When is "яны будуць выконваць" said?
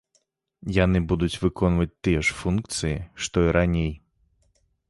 0.83-1.91